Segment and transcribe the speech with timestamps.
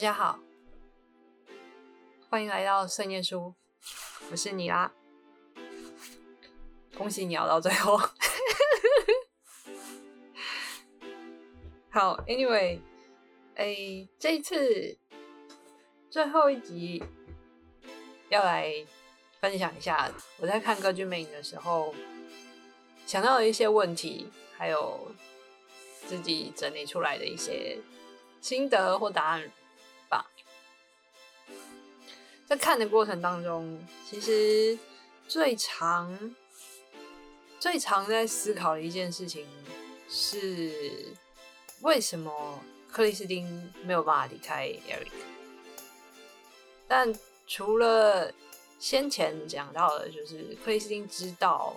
[0.00, 0.38] 大家好，
[2.30, 3.54] 欢迎来到圣念书，
[4.30, 4.90] 我是你啦。
[6.96, 7.98] 恭喜你熬到最后。
[11.92, 12.80] 好，Anyway，
[13.56, 14.96] 哎，这一次
[16.08, 17.04] 最后一集
[18.30, 18.72] 要来
[19.38, 21.94] 分享一下我在看歌剧魅影的时候
[23.04, 25.12] 想到的一些问题，还有
[26.06, 27.78] 自己整理出来的一些
[28.40, 29.52] 心得或答案。
[32.50, 34.76] 在看的过程当中，其实
[35.28, 36.34] 最常、
[37.60, 39.46] 最常在思考的一件事情
[40.08, 41.14] 是：
[41.82, 42.58] 为什么
[42.90, 45.12] 克里斯汀没有办法离开 Eric？
[46.88, 47.14] 但
[47.46, 48.34] 除了
[48.80, 51.76] 先前讲到的，就是克里斯汀知道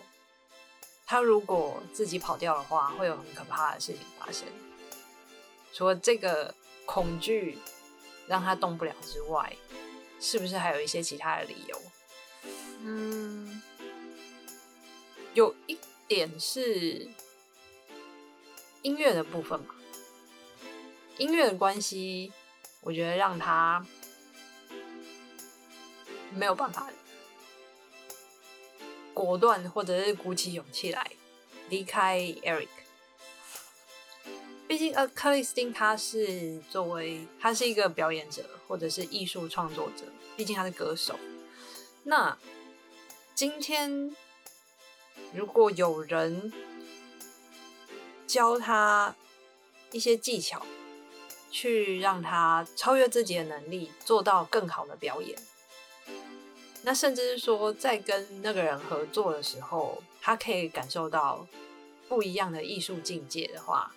[1.06, 4.48] 他如果自己跑掉的话，会有很可怕的事情发生。
[5.72, 6.52] 除了这个
[6.88, 7.60] 恐惧
[8.26, 9.56] 让他动不了之外，
[10.26, 11.82] 是不是还有一些其他的理由？
[12.80, 13.62] 嗯，
[15.34, 17.10] 有一点是
[18.84, 19.76] 音乐的部分嘛。
[21.18, 22.32] 音乐的关系，
[22.80, 23.86] 我觉得让他
[26.34, 26.90] 没有办法
[29.14, 31.12] 果断或者是鼓起勇气来
[31.68, 32.70] 离开 Eric。
[34.74, 40.04] 毕竟，呃，克里斯汀他是作为他是一个表演者或者是艺术创作者，
[40.36, 41.14] 毕竟他是歌手。
[42.02, 42.36] 那
[43.36, 44.16] 今天
[45.32, 46.52] 如果有人
[48.26, 49.16] 教他
[49.92, 50.66] 一些技巧，
[51.52, 55.38] 去让他超越自己的能力，做到更好的表演，
[56.82, 61.48] 那甚至是说，在跟那个人合作的时候，他可以感受到
[62.10, 63.94] 不一样的艺术境界的话。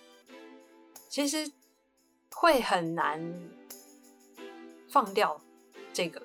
[1.09, 1.51] 其实
[2.31, 3.49] 会很难
[4.89, 5.41] 放掉
[5.93, 6.21] 这个，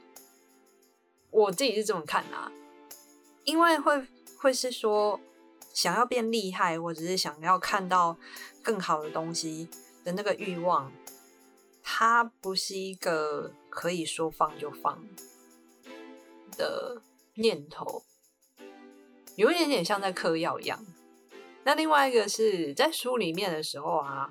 [1.31, 2.53] 我自己是这么看的，
[3.45, 4.07] 因为会
[4.39, 5.19] 会是说
[5.73, 8.17] 想要变厉害，或者是想要看到
[8.63, 9.69] 更好的东西
[10.05, 10.93] 的那个欲望，
[11.83, 15.03] 它不是一个可以说放就放
[16.59, 17.01] 的
[17.35, 18.03] 念头，
[19.37, 20.85] 有一点点像在嗑药一样。
[21.65, 24.31] 那另外一个是在书里面的时候啊。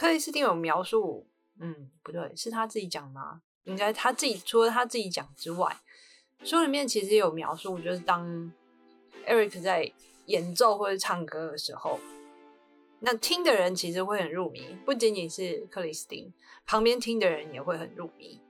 [0.00, 1.26] 克里斯汀有描述，
[1.58, 3.42] 嗯，不对，是他自己讲吗？
[3.64, 5.76] 应该他自己除了他自己讲之外，
[6.42, 8.50] 书里面其实有描述，就是当
[9.26, 9.92] Eric 在
[10.24, 12.00] 演奏或者唱歌的时候，
[13.00, 16.32] 那听的人其实会很入迷，不仅仅是克里斯汀，
[16.64, 18.40] 旁边听的人也会很入迷。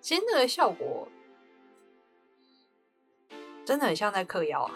[0.00, 1.08] 其实那个效果
[3.64, 4.70] 真的很像在嗑药，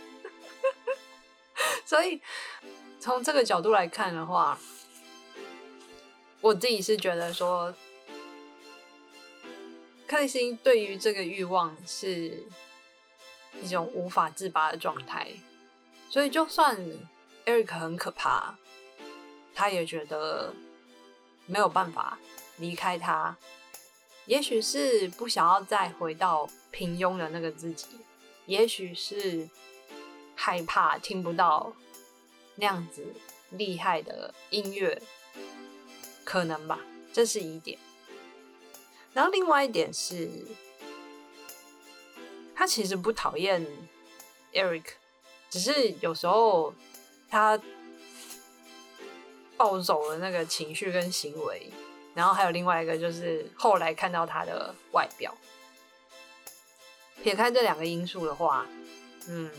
[1.84, 2.22] 所以。
[3.00, 4.58] 从这个角度来看的话，
[6.42, 7.74] 我自己是觉得说，
[10.06, 12.44] 克里斯对于这个欲望是
[13.62, 15.32] 一种无法自拔的状态，
[16.10, 16.78] 所以就算
[17.46, 18.58] Eric 很可怕，
[19.54, 20.52] 他也觉得
[21.46, 22.18] 没有办法
[22.58, 23.34] 离开他。
[24.26, 27.86] 也许是不想要再回到平庸的那个自己，
[28.44, 29.48] 也许是
[30.36, 31.72] 害怕听不到。
[32.60, 33.02] 那样子
[33.48, 35.00] 厉害的音乐，
[36.24, 36.78] 可能吧，
[37.10, 37.78] 这是一点。
[39.14, 40.28] 然后另外一点是，
[42.54, 43.66] 他其实不讨厌
[44.52, 44.84] Eric，
[45.48, 46.74] 只是有时候
[47.30, 47.58] 他
[49.56, 51.72] 暴走的那个情绪跟行为，
[52.14, 55.34] 然后还有另外一个就是后来看到他的外表。
[57.22, 58.66] 撇开这两个因素的话，
[59.28, 59.50] 嗯，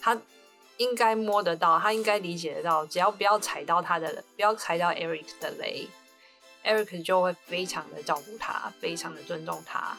[0.00, 0.18] 他。
[0.80, 5.86] 应该摸得到，他应该理解得到，只要不要踩到他的，不要踩到 Eric 的雷
[6.64, 9.98] ，Eric 就会非常的照顾他，非常的尊重他，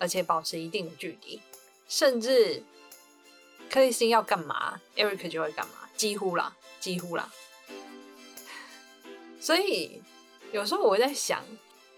[0.00, 1.40] 而且保持一定的距离，
[1.86, 2.60] 甚至
[3.70, 7.30] 克里斯汀要干嘛，Eric 就会干嘛，几乎啦，几乎啦。
[9.38, 10.02] 所以
[10.50, 11.40] 有时候我在想，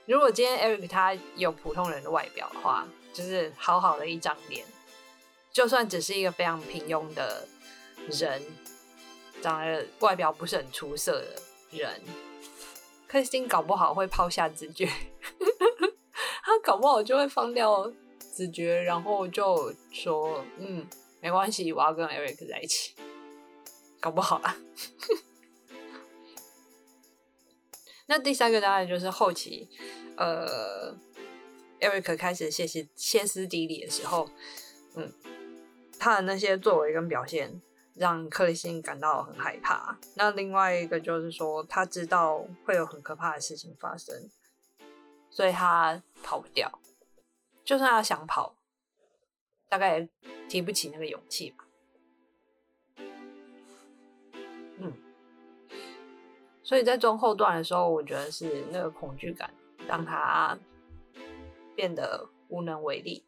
[0.05, 4.67] 如果今天 Eric 他有普通人的外表的话，就是好好的一张脸，
[5.51, 7.49] 就算只是一个非常平庸的。
[8.11, 8.43] 人
[9.41, 12.01] 长得外表不是很出色的人，
[13.07, 14.89] 克里斯汀搞不好会抛下直觉，
[16.43, 17.91] 他搞不好就会放掉
[18.35, 20.87] 直觉，然后就说：“嗯，
[21.21, 22.95] 没关系，我要跟 Eric 在一起。”
[24.01, 24.57] 搞不好啊。
[28.07, 29.69] 那第三个当然就是后期，
[30.17, 30.95] 呃
[31.81, 34.29] ，Eric 开始歇斯歇斯底里的时候，
[34.97, 35.13] 嗯，
[35.99, 37.63] 他的那些作为跟表现。
[37.95, 39.99] 让克里斯汀感到很害怕。
[40.15, 44.31] 那另外一个就是说，他知道会有很可怕的事情发生，
[45.31, 46.81] 所以他跑不掉。
[47.65, 48.57] 就算他想跑，
[49.69, 50.09] 大概也
[50.49, 51.65] 提不起那个勇气吧。
[54.79, 54.93] 嗯，
[56.63, 59.53] 所以在中后段的时候，我觉得是那个恐惧感
[59.87, 60.59] 让他
[61.77, 63.25] 变得无能为力。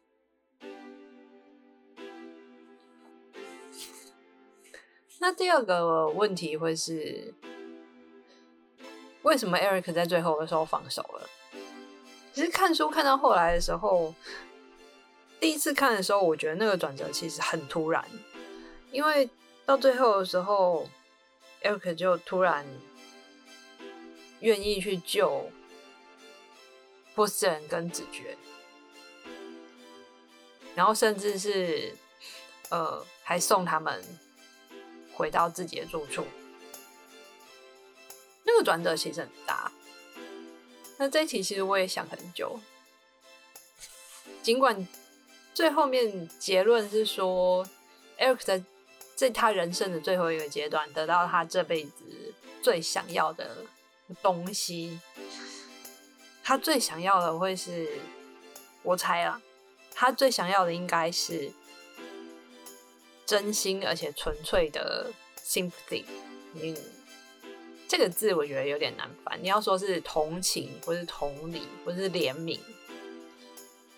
[5.25, 7.33] 那第二个问题会是，
[9.23, 11.27] 为什么 Eric 在最后的时候放手了？
[12.31, 14.13] 其实看书看到后来的时候，
[15.39, 18.05] 第一次看的时候，我觉得那个转折其实很突然，
[18.91, 19.27] 因为
[19.65, 20.87] 到最后的时候
[21.63, 22.63] ，Eric 就突然
[24.41, 25.49] 愿意去救
[27.15, 28.37] 波斯人跟子爵，
[30.75, 31.95] 然后甚至是
[32.69, 34.03] 呃还送他们
[35.15, 36.25] 回到自己的住处，
[38.43, 39.71] 那个转折其实很大。
[40.97, 42.59] 那这一题其实我也想很久，
[44.43, 44.87] 尽管
[45.53, 47.65] 最后面结论是说
[48.19, 48.63] ，Eric 在
[49.15, 53.65] 在他人生的最后一个阶段得到他这辈子最想要的
[54.21, 54.99] 东西，
[56.43, 57.99] 他最想要的会是，
[58.83, 59.41] 我猜啊，
[59.93, 61.51] 他最想要的应该是
[63.25, 65.11] 真心而且纯粹的
[65.43, 66.03] sympathy，
[66.61, 66.75] 嗯。
[67.87, 69.39] 这个字我觉得有点难翻。
[69.41, 72.59] 你要说是同情，或是同理，或是怜悯，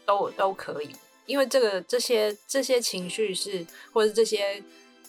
[0.05, 0.91] 都都可以。
[1.25, 4.61] 因为这个这些这些情绪是，或者这些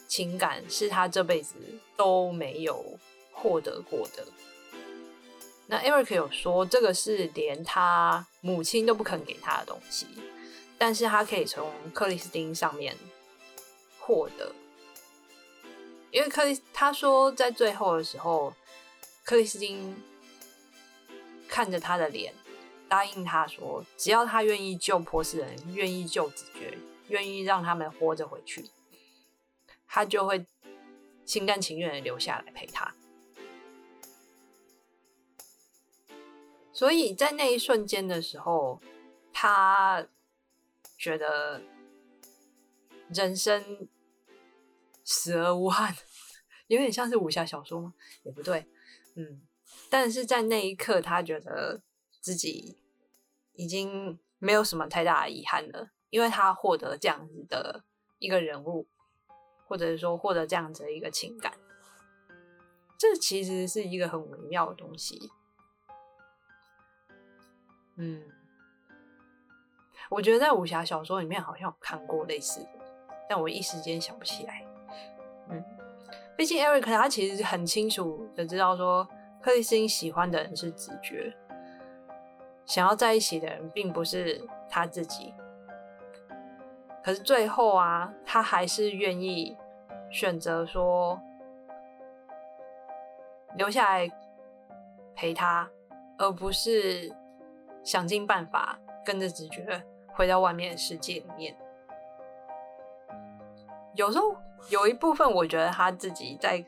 [0.07, 1.57] 情感是他这辈子
[1.97, 2.97] 都没有
[3.33, 4.25] 获得过的。
[5.67, 10.07] 那 Eric 有说，这个是连他母亲都不肯给他的东西，
[10.79, 12.97] 但是他可以从克里斯汀上面
[14.09, 14.55] 获得。
[16.11, 18.55] 因为克里他说在最后的时候。
[19.25, 19.95] 克里斯汀
[21.47, 22.33] 看着他的脸，
[22.89, 26.79] 答应他说：“只要他愿意救波斯人，愿意救子爵，
[27.09, 28.71] 愿意让他们活着回去，
[29.87, 30.47] 他就会
[31.27, 32.95] 心甘情愿的留下来陪他。”
[36.73, 38.81] 所以在那一瞬间的时候，
[39.31, 40.07] 他
[40.97, 41.61] 觉得
[43.11, 43.87] 人生
[45.11, 45.97] 死而无憾，
[46.67, 47.95] 有点像是武侠小说吗？
[48.25, 48.67] 也不对。
[49.17, 49.41] 嗯，
[49.89, 51.81] 但是在那一刻，他觉得
[52.21, 52.77] 自己
[53.55, 57.85] 已经没有什么太大的遗憾了，因为他获得这样子的
[58.19, 58.87] 一个人物，
[59.67, 61.55] 或者是说获得这样子的一个情感，
[62.99, 65.33] 这其实是一个很微妙的东西。
[67.97, 68.31] 嗯，
[70.11, 72.69] 我觉得在武侠小说里面好像有看过类似的，
[73.27, 74.68] 但我一时间想不起来。
[76.39, 79.05] 毕竟，Eric 他其实很清楚的知道说，
[79.43, 81.37] 克里斯汀喜欢的人是子爵，
[82.65, 84.41] 想要在一起的人并不是
[84.71, 85.35] 他自己。
[87.03, 89.57] 可是最后啊，他还是愿意
[90.13, 91.21] 选择说
[93.57, 94.09] 留下来
[95.17, 95.69] 陪他，
[96.19, 97.13] 而不是
[97.83, 99.83] 想尽办法跟着子爵
[100.15, 101.57] 回到外面的世界里面。
[103.95, 104.37] 有时候。
[104.69, 106.65] 有一部分，我觉得他自己在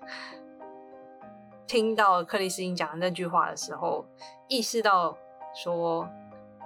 [1.67, 4.07] 听到克里斯汀讲的那句话的时候，
[4.49, 5.17] 意识到
[5.55, 6.09] 说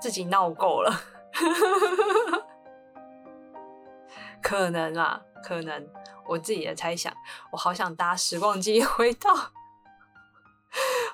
[0.00, 0.92] 自己闹够了，
[4.42, 5.88] 可能啊，可能
[6.26, 7.12] 我自己的猜想，
[7.50, 9.34] 我好想搭时光机 回到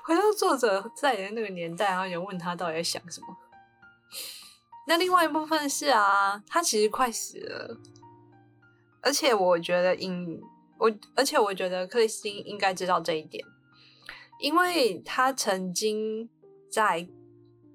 [0.03, 3.27] 回到作者在的那个年代，然后就问他到底在想什么。
[4.87, 7.77] 那另外一部分是啊，他其实快死了。
[9.01, 10.39] 而且我觉得，应
[10.77, 13.43] 我，而且我觉得克里斯汀应该知道这一点，
[14.39, 16.29] 因为他曾经
[16.71, 17.07] 在，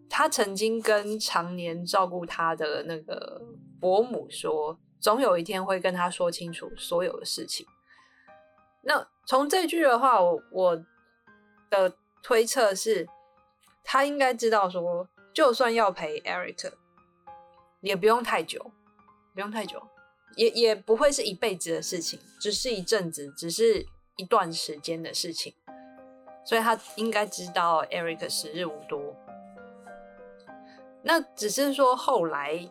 [0.08, 3.42] 他曾经跟常年照顾他的那个
[3.80, 7.66] 伯母说，总有一天会跟他说清楚所有的事情。
[8.82, 10.84] 那从这句的话，我我
[11.70, 11.92] 的
[12.22, 13.08] 推测是，
[13.82, 16.72] 他应该知道说，就算要陪 Eric，
[17.80, 18.70] 也不用太久，
[19.34, 19.82] 不用太久。
[20.34, 25.54] 也也不会是一辈子的事情，只是一阵子，只是一段时间的事情，
[26.44, 29.16] 所以他应该知道 Eric 时日无多。
[31.02, 32.68] 那只是说后来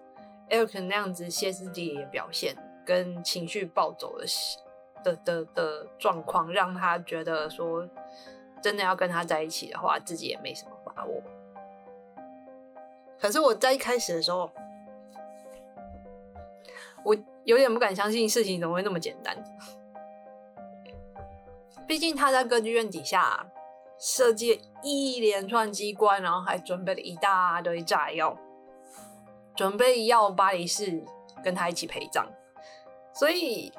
[0.50, 4.26] Eric 那样子歇斯底里的表现，跟情绪暴走的
[5.04, 7.90] 的的的状况，让他觉得说，
[8.62, 11.24] 真的要跟他在一起的话，自己也没什么把握。
[13.20, 14.52] 可是我在一开始的时候，
[17.04, 17.18] 我。
[17.46, 19.36] 有点不敢相信事情怎么会那么简单，
[21.88, 23.48] 毕竟他在歌剧院底下
[24.00, 28.38] 设计一连串机关，然后还准备了一大堆炸药，
[29.56, 31.04] 准备要巴黎市
[31.44, 32.28] 跟他一起陪葬。
[33.14, 33.72] 所以，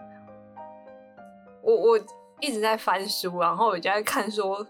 [1.62, 2.00] 我我
[2.40, 4.66] 一直在翻书，然后我就在看说，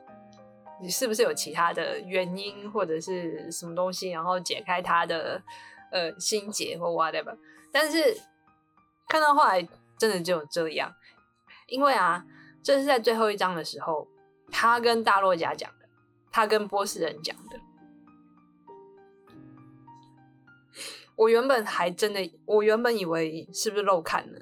[0.81, 5.41] 你是不是有其他的原因或者是什么东西，然后解开他的
[5.93, 7.37] 呃心结或 whatever。
[7.73, 8.17] 但是
[9.08, 10.92] 看到后来，真的就这样，
[11.68, 12.25] 因为啊。
[12.62, 14.08] 这是在最后一章的时候，
[14.50, 15.88] 他跟大洛家讲的，
[16.32, 17.60] 他跟波斯人讲的。
[21.14, 24.40] 我原本还真的，我原本以为是不是漏看了，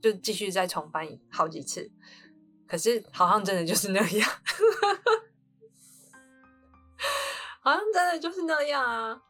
[0.00, 1.92] 就继续再重翻好几次。
[2.66, 4.30] 可是好像真的就是那样，
[7.60, 9.22] 好像真的就是那样啊。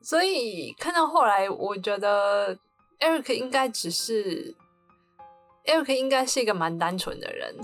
[0.00, 2.56] 所以看到后来，我觉得
[3.00, 4.56] Eric 应该只是。
[5.64, 7.54] Eric 应该是一个蛮单纯的人，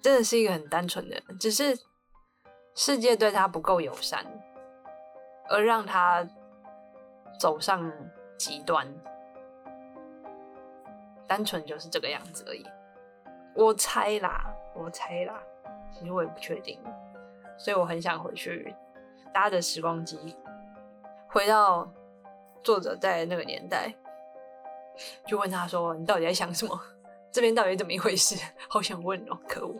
[0.00, 1.76] 真的是一个很单纯的人，只是
[2.76, 4.24] 世界对他不够友善，
[5.48, 6.24] 而让他
[7.40, 7.92] 走上
[8.38, 8.86] 极端。
[11.26, 12.64] 单纯就是这个样子而已。
[13.56, 15.42] 我猜啦，我猜啦，
[15.92, 16.78] 其实我也不确定，
[17.58, 18.72] 所以我很想回去
[19.34, 20.36] 搭着时光机，
[21.28, 21.92] 回到
[22.62, 23.92] 作者在那个年代。
[25.26, 26.80] 就问他说：“你到底在想什么？
[27.32, 28.36] 这边到底怎么一回事？
[28.68, 29.74] 好想问哦，可恶！”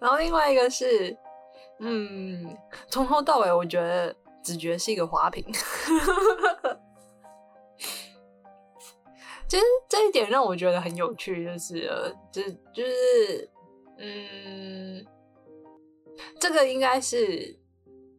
[0.00, 1.16] 然后另外一个是，
[1.78, 4.12] 嗯，从头到尾我觉得
[4.42, 5.44] 子爵是一个花瓶。
[9.46, 13.48] 其实这一点让我觉得很有趣，就是，就就是，
[13.98, 15.06] 嗯，
[16.44, 17.58] 这个应该是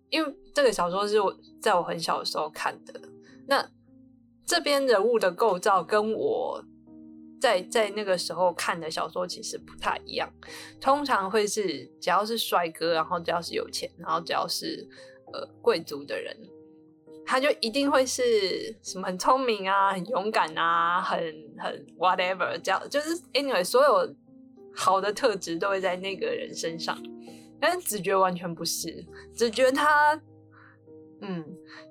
[0.10, 3.00] 因为这个小说是我在我很小的时候看的。
[3.48, 3.64] 那
[4.48, 6.60] 这边人物的构造跟我
[7.40, 10.28] 在在那个时候看的小说其实不太一样，
[10.82, 14.90] 通常会是只要是帅哥，然后只要是有钱，然后只要是
[15.32, 16.36] 呃贵族的人，
[17.28, 21.20] 他就一定会是什么很聪明啊、很勇敢啊、很
[21.60, 24.16] 很 whatever，这样就是 anyway 所有
[24.74, 26.98] 好的特质都会在那个人身上。
[27.66, 29.04] 但是子爵完全不是，
[29.34, 30.22] 子觉他，
[31.22, 31.44] 嗯，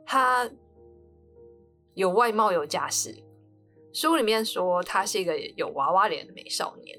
[0.06, 0.48] 他。
[1.94, 3.14] 有外貌有架势，
[3.92, 6.98] 书里面说他是一个有娃娃脸的美少年。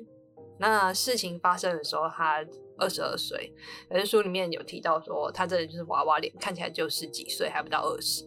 [0.58, 2.41] 那事情发生的时候，他
[2.77, 3.53] 二十二岁，
[3.89, 8.24] 可是书里面有提到说他这里就是娃娃脸，看起来就十几岁，还不到二十。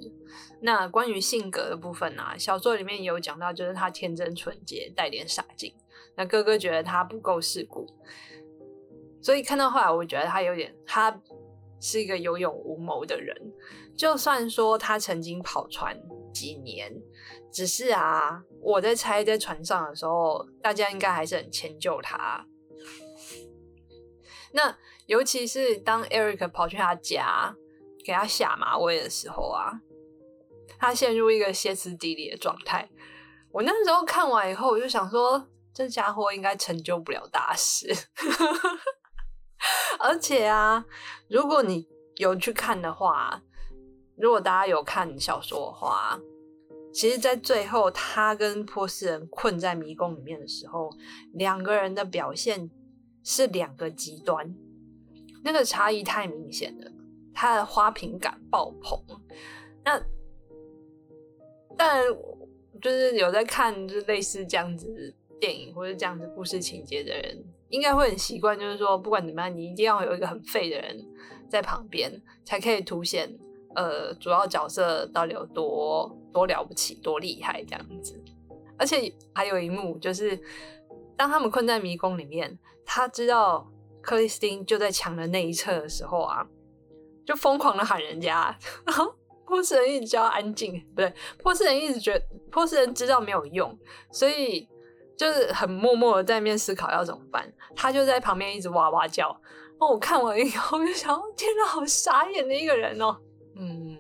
[0.61, 5.73] 那关于性格的部分呢，小说里面有讲到，就是他天真纯洁，带点傻劲。
[6.17, 7.87] 那哥哥觉得他不够世故，
[9.23, 11.21] 所以看到后来，我觉得他有点，他
[11.81, 13.37] 是一个有勇无谋的人。
[13.97, 15.99] 就算说他曾经跑船。
[16.31, 16.95] 几年，
[17.51, 22.47] 只是啊，我在猜，在船上的时候，大家应该还是很迁就他。
[24.53, 27.57] 那尤其是当 Eric 跑去他家
[28.05, 29.81] 给他下马威的时候啊，
[30.79, 32.89] 他陷入一个歇斯底里的状态。
[33.51, 37.93] 我那时候看完以后，我就想说，这家伙应该成就不了大事。
[40.01, 40.85] 而且啊，
[41.29, 43.43] 如果你有去看的话。
[44.21, 46.21] 如果大家有看小说的话，
[46.93, 50.91] 其实，在最后他跟波斯人困在迷宫里面的时候，
[51.35, 52.69] 两个人的表现
[53.23, 54.53] 是两个极端，
[55.45, 56.91] 那个差异太明显了，
[57.33, 59.01] 他的花瓶感爆棚。
[59.85, 60.03] 那，
[61.77, 62.03] 但
[62.83, 71.07] 就是有在看就类似这样子电影或者这样子故事情节的人，应该会很习惯，就是说，不管怎么样，你一定要有一个很废的人
[71.49, 72.11] 在旁边，
[72.45, 73.39] 才可以凸显。
[73.77, 78.21] 呃，主要角色到底有多多了不起、多厉害这样子？
[78.77, 80.41] 而且还有一幕，就是
[81.17, 83.71] 当他们困在迷宫里面，他知道
[84.01, 86.45] 克里斯汀就在墙的那一侧的时候啊，
[87.25, 88.57] 就疯狂的喊人家。
[88.85, 89.15] 然后
[89.47, 93.79] 波斯人一直叫安静，不对，波斯人一直觉得波斯人知道没有用，
[94.11, 94.67] 所以
[95.19, 97.53] 就是很默默的在那边思考要怎么办。
[97.77, 99.39] 他就在旁边一直哇哇叫。
[99.81, 103.17] 那，我看完以后就想，天哪，好傻眼的一个人哦。
[103.57, 103.99] 嗯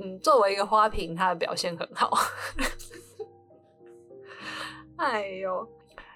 [0.00, 2.10] 嗯，作为一个花瓶，他的表现很好。
[4.96, 5.68] 哎呦，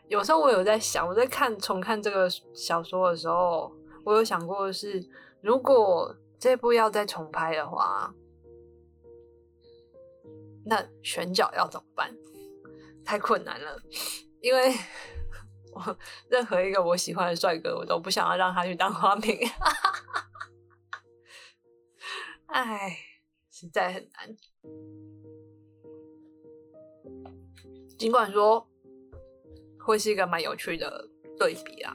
[0.09, 3.73] 有时候我有在想，我在看重看这个小说的时候，
[4.05, 5.05] 我有想过是，
[5.41, 8.15] 如果这部要再重拍的话，
[10.65, 12.15] 那选角要怎么办？
[13.05, 13.83] 太困难了，
[14.41, 14.73] 因为
[15.73, 19.39] 我任何一个我喜欢的帅哥，我都不想要让他去当花瓶。
[22.47, 22.97] 哎，
[23.51, 24.37] 实在很难。
[27.99, 28.67] 尽管说
[29.79, 31.95] 会是一个蛮有趣的对比啊，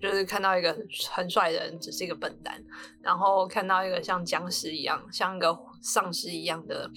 [0.00, 0.72] 就是看到一个
[1.10, 2.64] 很帅的人只是一个笨蛋，
[3.02, 6.90] 然后看到一个像僵尸一样、像一个丧尸一样的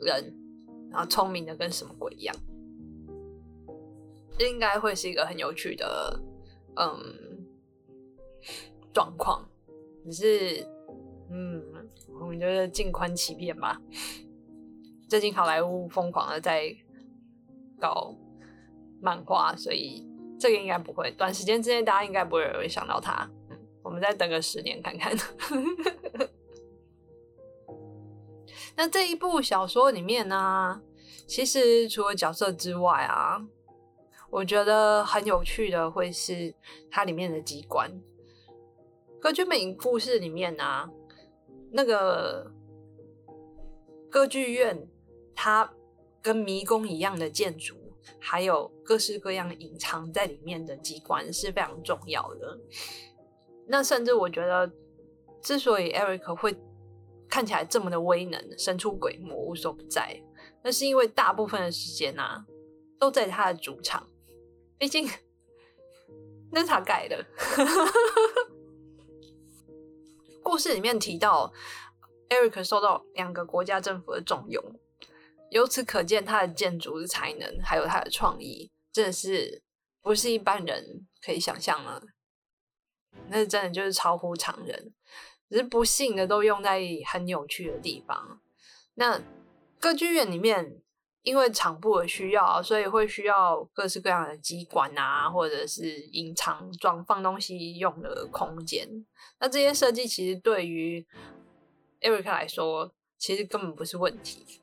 [0.00, 0.34] 人，
[0.90, 2.34] 然后聪明的跟什么鬼一样，
[4.38, 6.20] 应该会是一个很有趣的
[6.76, 7.46] 嗯
[8.92, 9.48] 状况。
[10.04, 10.66] 只是
[11.30, 11.62] 嗯，
[12.20, 13.80] 我们就是静观其变吧。
[15.08, 16.74] 最近好莱坞疯狂的在
[17.80, 18.14] 搞
[19.00, 20.06] 漫画，所以
[20.38, 23.28] 这个应该不会，短时间之内大家应该不会会想到他。
[23.50, 25.12] 嗯，我们再等个十年看看。
[28.76, 30.82] 那这一部小说里面呢，
[31.26, 33.44] 其实除了角色之外啊，
[34.36, 36.54] 我觉得很有趣的会是
[36.90, 37.90] 它里面的机关。
[39.18, 40.90] 歌剧魅影故事里面呢，
[41.72, 42.52] 那个
[44.10, 44.86] 歌剧院。
[45.38, 45.70] 它
[46.22, 47.74] 跟迷宫一样的建筑，
[48.18, 52.58] 还有各式各样隐藏在里面的机关是非常重要的。
[53.68, 54.72] 那甚至我觉得，
[55.42, 56.56] 之所以 Eric 会
[57.28, 60.18] 看起来这么的威能，神出鬼没，无所不在，
[60.64, 62.46] 那是因为大部分的时间啊，
[62.98, 64.08] 都在他的主场。
[64.78, 65.08] 毕竟
[66.52, 67.24] 那是他改的。
[70.42, 71.52] 故事里面提到
[72.28, 74.62] ，Eric 受到两个国家政府的重用。
[75.50, 79.62] 由此可见，他的建筑的才能还有他的创意，真的是
[80.02, 82.02] 不是一般人可以想象的。
[83.28, 84.92] 那真的就是超乎常人，
[85.48, 88.40] 只是不幸的都用在很有趣的地方。
[88.94, 89.20] 那
[89.80, 90.80] 歌剧院里面，
[91.26, 99.04] 因为场部的需要，所以会需要各式各样的机关啊，或者是隐藏装放东西用的空间。
[99.40, 101.04] 那这些设计其实对于
[102.00, 104.62] Eric 来说，其实根本不是问题。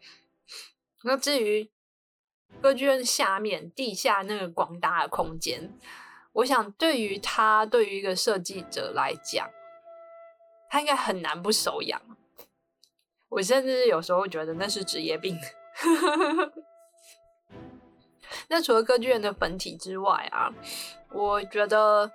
[1.03, 1.69] 那至于
[2.61, 5.77] 歌剧院下面地下那个广大的空间，
[6.31, 9.49] 我想对于他，对于一个设计者来讲，
[10.69, 12.01] 他应该很难不手痒。
[13.27, 15.37] 我甚至有时候觉得那是职业病。
[18.49, 20.51] 那除了歌剧院的本体之外啊，
[21.11, 22.11] 我觉得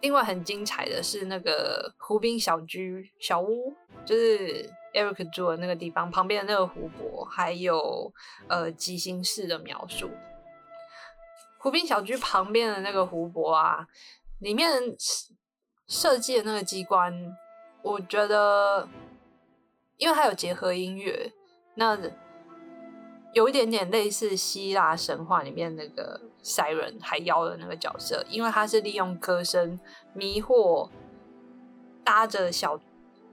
[0.00, 4.70] 另外很精彩的是那个湖滨小居小屋，就是。
[4.92, 8.12] Eric 住的那个地方旁边的那个湖泊，还有
[8.46, 10.10] 呃吉星式的描述。
[11.56, 13.86] 湖滨小居旁边的那个湖泊啊，
[14.40, 14.70] 里面
[15.86, 17.34] 设计的那个机关，
[17.80, 18.86] 我觉得，
[19.96, 21.32] 因为它有结合音乐，
[21.76, 21.98] 那
[23.32, 29.78] 有一点点类似希腊神话里面那个 Siren 海妖的那个角色，因为他是利用歌声
[30.12, 30.88] 迷惑
[32.04, 32.80] 搭着小。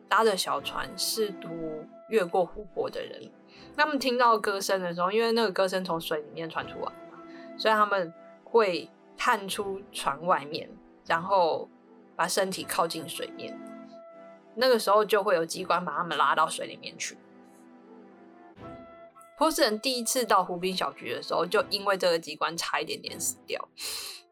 [0.09, 3.31] 搭着小船试图越过湖泊的人，
[3.77, 7.19] 他们听到歌声的时候，因为那个歌声从水里面传出来嘛，
[7.55, 8.11] 所以他们
[8.43, 10.67] 会探出船外面，
[11.05, 11.69] 然后
[12.15, 13.55] 把身体靠近水面。
[14.55, 17.15] 那个时候就会有机关把他们拉到水里面去。
[19.39, 23.69] 波斯人第一次到湖滨小居的时候，就因为这个机关差一点点死掉。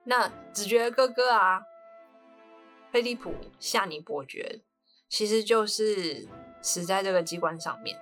[0.03, 1.61] 那子爵哥哥啊，
[2.91, 4.59] 菲利普夏尼伯爵。
[5.09, 6.27] 其实就是
[6.61, 7.97] 死在这个机关上面。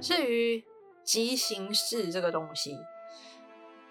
[0.00, 0.64] 至于
[1.04, 2.76] 畸形式这个东西，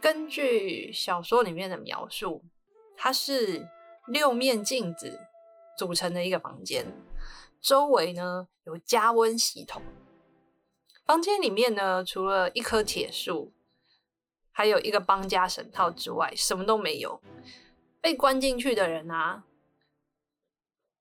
[0.01, 2.43] 根据小说里面的描述，
[2.97, 3.69] 它是
[4.07, 5.21] 六面镜子
[5.77, 6.85] 组成的一个房间，
[7.61, 9.81] 周围呢有加温系统。
[11.07, 13.53] 房间里面呢，除了一棵铁树，
[14.51, 17.21] 还有一个邦家绳套之外，什么都没有。
[18.01, 19.45] 被关进去的人啊。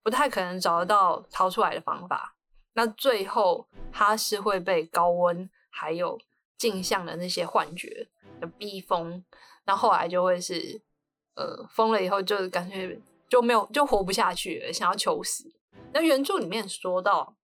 [0.01, 2.33] 不太可能找得到逃出来的方法。
[2.75, 6.17] 那最后他是会被高温还有
[6.57, 8.07] 镜像的那些幻觉
[8.39, 9.21] 的逼疯，
[9.65, 10.81] 那后来就会是
[11.35, 15.51] 呃疯了以后就感觉就没有就活不下去，想要求死。
[15.91, 17.35] 那原著里面说到，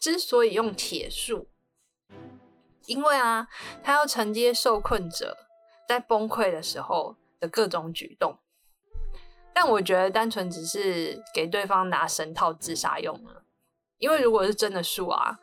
[0.00, 1.46] 之所以用铁树，
[2.86, 3.48] 因为啊，
[3.82, 5.36] 他要承接受困者
[5.88, 8.38] 在崩溃的时候的各种举动。
[9.52, 13.44] 但我觉得单纯只是给对方拿绳套自杀用了，
[13.98, 15.38] 因为如果是真的树啊，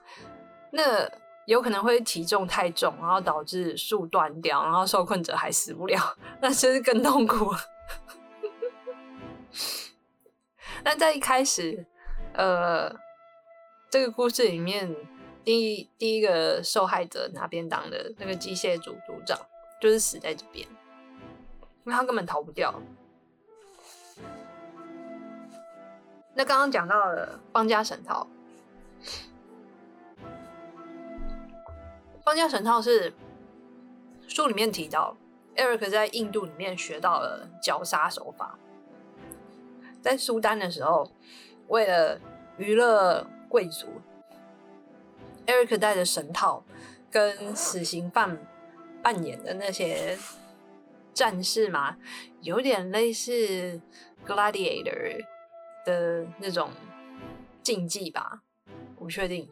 [0.71, 1.09] 那
[1.45, 7.53] 有可能会体重太重，然后导致树断掉，然后受困者还死不了， 那其实更痛苦。
[10.83, 11.85] 但在一开始，
[12.33, 12.93] 呃，
[13.89, 14.93] 这个故事里面，
[15.43, 19.39] 第一第一个受害者拿便当的那个机械组组长，
[19.79, 22.73] 就是死在这边，因为他根本逃不掉。
[26.33, 28.27] 那刚刚讲到了方家神套，
[32.23, 33.13] 方家神套是
[34.27, 35.17] 书里面提到
[35.55, 38.57] ，Eric 在印度里面学到了绞杀手法，
[40.01, 41.11] 在苏丹的时候，
[41.67, 42.17] 为了
[42.57, 43.87] 娱乐贵族
[45.45, 46.63] ，Eric 带着绳套
[47.09, 48.37] 跟死刑犯
[49.01, 50.17] 扮演的那些
[51.13, 51.97] 战士嘛，
[52.41, 53.81] 有点类似
[54.25, 55.23] gladiator
[55.85, 56.69] 的那种
[57.61, 58.41] 竞技吧，
[58.97, 59.49] 我不确定。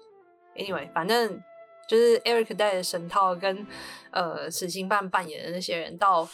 [0.56, 1.42] Anyway，反正。
[1.88, 3.66] 就是 Eric 带着绳套跟
[4.12, 6.30] 呃死刑犯扮演的那些人到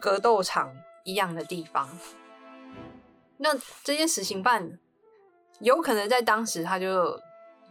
[0.00, 1.86] 格斗场一样的地方，
[3.36, 3.50] 那
[3.84, 4.78] 这些死刑犯
[5.60, 7.20] 有可能在当时他就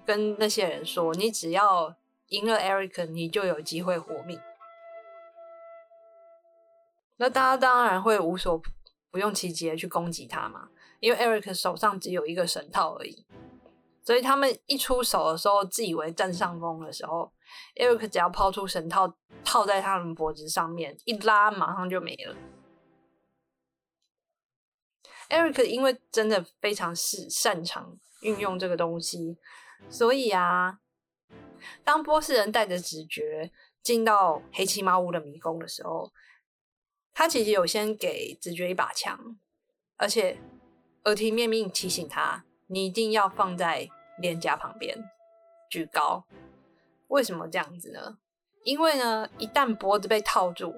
[0.05, 1.95] 跟那些人说：“你只要
[2.27, 4.39] 赢了 Eric，你就有机会活命。”
[7.17, 8.61] 那大家当然会无所
[9.09, 13.25] 不用其极的去攻击他嘛，因为 Eric 手上只有一个绳套而已。
[14.03, 17.31] 所以他们一出手的时候，自以为占上风的时候
[17.75, 19.11] ，Eric 只要抛出绳套
[19.43, 22.35] 套在他们脖子上面，一拉马上就没了。
[25.29, 29.39] Eric 因为真的非常是擅长运用这个东西，
[29.89, 30.79] 所以啊，
[31.83, 36.11] 当波斯人带着直觉进到黑漆麻屋的迷宫的时候，
[37.13, 39.37] 他其实有先给直觉一把枪，
[39.97, 40.37] 而且
[41.05, 42.43] 耳提面命提醒他。
[42.67, 44.97] 你一定要放在脸颊旁边，
[45.69, 46.25] 举高。
[47.09, 48.17] 为什么这样子呢？
[48.63, 50.73] 因为呢，一旦脖子被套住，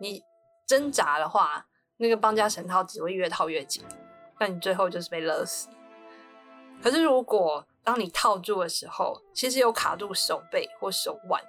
[0.00, 0.22] 你
[0.66, 1.68] 挣扎的话，
[1.98, 3.84] 那个绑架绳套只会越套越紧，
[4.40, 5.68] 那你最后就是被勒死。
[6.82, 11.42] 可是如果当你套住的时候，其实有卡住手背或手腕，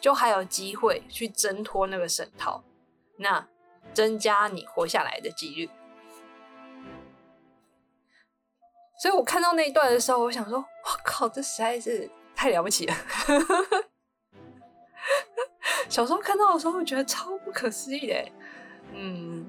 [0.00, 2.62] 就还有机会去挣脱那个绳套，
[3.18, 3.48] 那
[3.94, 5.70] 增加你活下来的几率。
[9.00, 10.64] 所以我看到那一段的时候，我想说：“我
[11.04, 12.94] 靠，这实在是太了不起了！”
[15.88, 18.28] 小时候看到的时候，觉得超不可思议的。
[18.92, 19.46] 嗯，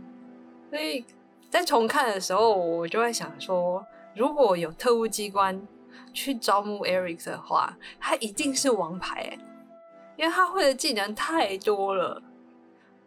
[0.69, 1.03] 所以
[1.49, 3.83] 在重看的时候，我就会想说：
[4.15, 5.67] 如果有特务机关
[6.13, 9.37] 去招募 Eric 的话，他一定是王牌，
[10.15, 12.21] 因为他会的技能太多了。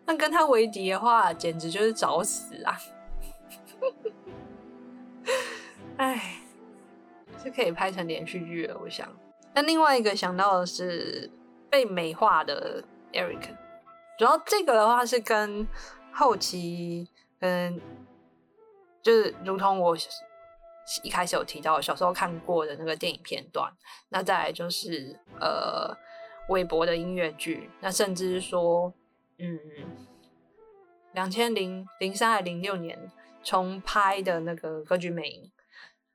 [0.05, 2.79] 那跟他为敌的话，简直就是找死啊！
[5.97, 6.43] 哎，
[7.43, 8.77] 是可以拍成连续剧了。
[8.83, 9.09] 我想，
[9.55, 11.31] 那另外一个想到的是
[11.71, 13.55] 被美化的 Eric，
[14.19, 15.69] 主要这个的话是跟
[16.12, 17.81] 后期，跟
[19.03, 19.97] 就是如同我
[21.03, 23.73] 一开始有提到小时候看过的那个电影片段，
[24.09, 25.97] 那再来就是呃
[26.49, 28.92] 微博的音乐剧，那甚至是说，
[29.38, 29.59] 嗯，
[31.12, 33.11] 两千零零三还零六年
[33.42, 35.53] 重拍的那个歌剧魅影。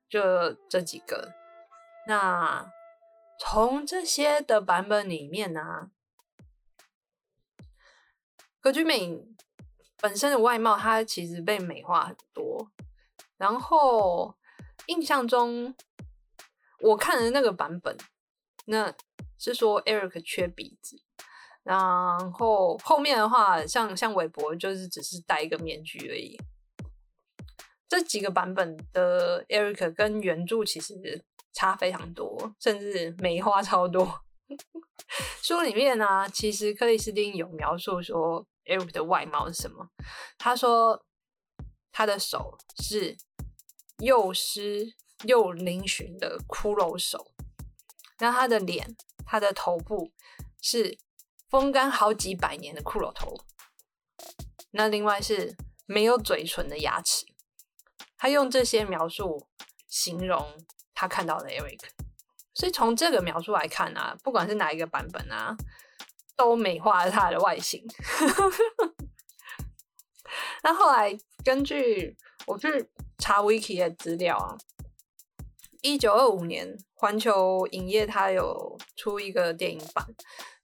[0.09, 1.33] 就这几个，
[2.07, 2.71] 那
[3.37, 5.91] 从这些的版本里面呢，
[8.61, 9.35] 歌剧魅影
[9.99, 12.71] 本身的外貌，它其实被美化很多。
[13.35, 14.33] 然后
[14.87, 15.73] 印象中，
[16.81, 17.95] 我看的那个版本，
[18.65, 18.93] 那
[19.37, 21.01] 是说 Eric 缺鼻子，
[21.63, 26.37] 然后后面的话，像像韦伯就是只是戴一个面具而已。
[27.89, 31.23] 这几个版本的 Eric 跟原著其实
[31.53, 34.21] 差非常多，甚至美化超多。
[35.41, 39.89] 书里面呢，其实克里斯汀有描述说 Eric 的外貌是什么。
[40.37, 41.05] 他说
[41.91, 43.15] 他的手是
[43.99, 47.31] 又湿又嶙峋的骷髅手，
[48.19, 50.11] 那他的脸、他的头部
[50.61, 50.97] 是
[51.49, 53.35] 风干好几百年的骷髅头。
[54.71, 55.55] 那另外是
[55.85, 57.25] 没有嘴唇的牙齿。
[58.17, 59.47] 他用这些描述
[59.87, 60.57] 形容
[60.93, 61.79] 他看到的 Eric，
[62.53, 65.55] 所以从这个描述来看啊，不管是哪一个版本啊，
[66.35, 67.83] 都美化了他的外形。
[70.63, 74.57] 那后来根据我去查 Wiki 的资料啊，
[75.83, 80.07] 一九二五年环球影业它有出一个电影版，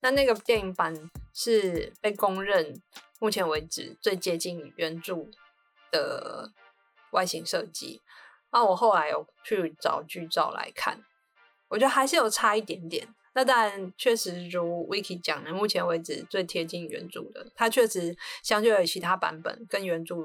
[0.01, 2.81] 那那个电影版是被公认
[3.19, 5.27] 目前为止最接近原著
[5.91, 6.51] 的。
[7.13, 8.01] 外形设计，
[8.51, 11.03] 那我后来有去找剧照来看，
[11.67, 13.07] 我觉得还是有差一点点。
[13.35, 20.15] 那当然，确实如 Wiki 讲的，目前为止最贴近原著的，它确实相对于其他版本跟原著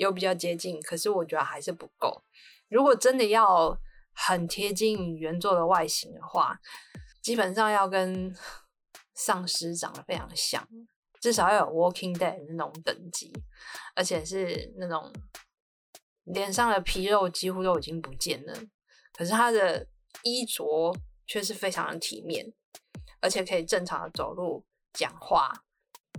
[0.00, 2.22] 有比较接近，可是我觉得还是不够。
[2.68, 3.78] 如果真的要
[4.12, 6.58] 很贴近原作的外形的话，
[7.20, 8.34] 基本上要跟
[9.14, 10.66] 丧尸长得非常像，
[11.20, 13.32] 至少要有 Walking Dead 那种等级，
[13.94, 15.12] 而且是那种。
[16.24, 18.54] 脸上的皮肉几乎都已经不见了，
[19.14, 19.84] 可是他的
[20.22, 20.94] 衣着
[21.26, 22.52] 却是非常的体面，
[23.20, 25.64] 而且可以正常的走路、讲话，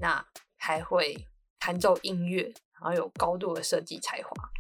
[0.02, 0.26] 那
[0.58, 1.26] 还会
[1.60, 4.52] 弹奏音乐，然后有高度的设计才华。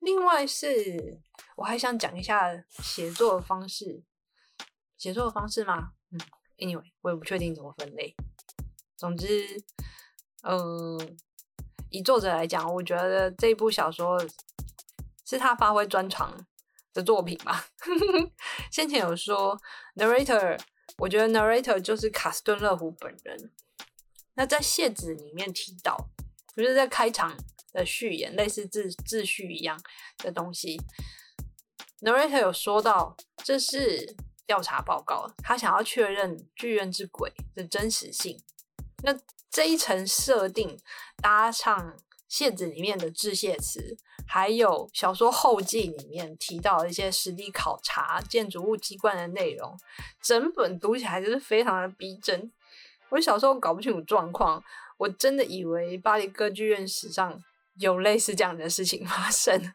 [0.00, 1.20] 另外是，
[1.56, 4.02] 我还想讲一下写作方式。
[4.96, 5.92] 写作方式吗？
[6.10, 6.18] 嗯
[6.56, 8.14] ，anyway，我也不确定怎么分类。
[8.96, 9.62] 总之，
[10.42, 11.18] 嗯，
[11.90, 14.18] 以作者来讲，我觉得这部小说
[15.26, 16.46] 是他发挥专长
[16.94, 17.66] 的作品吧。
[18.72, 19.58] 先前有说
[19.96, 20.58] narrator，
[20.96, 23.52] 我觉得 narrator 就是卡斯顿勒湖本人。
[24.34, 26.08] 那在谢子里面提到，
[26.56, 27.36] 就是在开场。
[27.74, 29.76] 的序言类似自自序一样
[30.18, 30.80] 的东西
[32.02, 34.14] Narita 有说到这是
[34.46, 38.40] 调查报告，他想要确认剧院之鬼的真实性。
[39.02, 39.12] 那
[39.50, 40.78] 这一层设定
[41.16, 41.96] 搭上
[42.28, 49.76] 谢子里面的致谢词，还有小说后记里面提到的一些实地考察建筑物机关的内容，
[50.22, 52.52] 整本读起来就是非常的逼真。
[53.10, 54.62] 我小时候搞不清楚状况，
[54.96, 57.42] 我真的以为巴黎歌剧院史上。
[57.80, 59.74] 有类似这样的事情发生，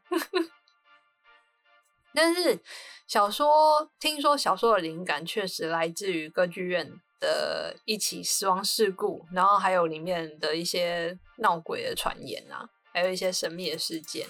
[2.16, 2.58] 但是
[3.06, 6.90] 小说听说小说的灵感确实来自于歌剧院
[7.20, 14.26] 的一起死亡事故，然后还有里面的一些闹鬼的传言啊，还有一些神秘的事件。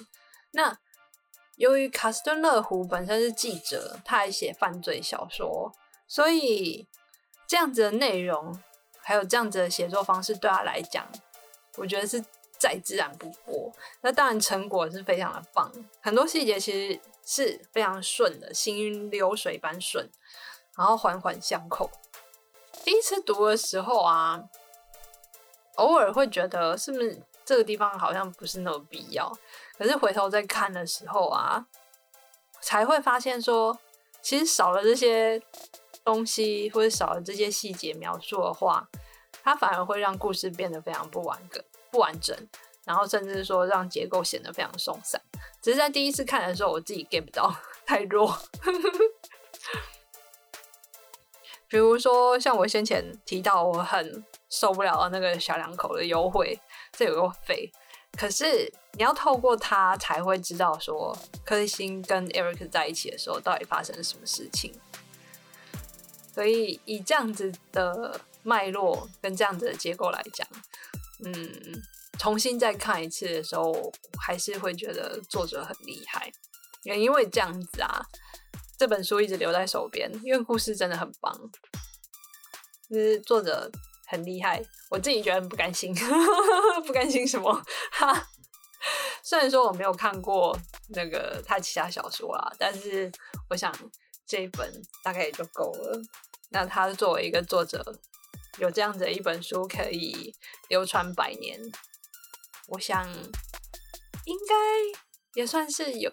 [0.54, 0.76] 那
[1.58, 5.72] 由于卡斯顿勒湖本身是记者，他还写犯罪小说，
[6.08, 6.88] 所以
[7.48, 8.60] 这样子的内容
[9.10, 11.04] 还有这样子的写作方式，对他来讲，
[11.78, 12.24] 我觉得是。
[12.62, 20.06] 再自然不过，那当然成果是非常的棒，很多细节其实是非常顺的，行云流水般顺，
[20.76, 21.90] 然后环环相扣。
[22.84, 24.44] 第一次读的时候啊，
[25.76, 29.32] 偶尔会觉得是不是这个地方好像不是那么必要，
[29.78, 31.66] 可是回头再看的时候啊，
[32.60, 33.80] 才会发现说，
[34.22, 35.42] 其实少了这些
[36.12, 38.90] 东西或者少了这些细节描述的话，
[39.44, 41.64] 它反而会让故事变得非常不完整。
[41.92, 42.36] 不完整，
[42.84, 45.20] 然后甚至说让结构显得非常松散。
[45.62, 47.52] 只是在第一次看的时候，我自己 get 不到，
[47.86, 48.36] 太弱。
[51.68, 56.60] 比如说，像我先前提到，我很受不了那个小两口的优惠，
[56.92, 57.72] 这有个肥。
[58.18, 64.72] 可是你要透过他才会知道，说克里辛跟 Eric 在一起的时候，到底发生了什么事情。
[66.34, 70.48] 所以以这样子的脉络跟这样子的结构来讲。
[71.26, 71.82] 嗯，
[72.18, 76.32] 重新再看一次的时候，还是会觉得作者很厉害。
[76.84, 78.02] 也因为这样子啊，
[78.78, 81.38] 这本书一直留在手边，因为故事真的很棒。
[82.90, 83.70] 就是作者
[84.08, 85.94] 很厉害，我自己觉得很不甘心。
[86.88, 87.54] 不甘心什么？
[87.92, 88.28] 哈，
[89.22, 90.58] 虽然说我没有看过
[90.96, 93.12] 那个他其他小说啊，但是
[93.50, 93.72] 我想
[94.30, 94.72] 这一本
[95.04, 96.00] 大概也就够了。
[96.52, 98.00] 那他作为一个作者。
[98.58, 100.36] 有这样子一本书可以
[100.68, 101.58] 流传百年，
[102.68, 103.08] 我想
[104.26, 104.56] 应该
[105.36, 106.12] 也算是有